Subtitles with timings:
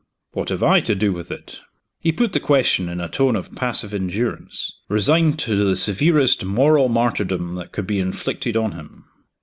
[0.31, 1.61] "What have I to do with it?"
[1.99, 6.89] He put the question in a tone of passive endurance resigned to the severest moral
[6.89, 9.05] martyrdom that could be inflicted on him.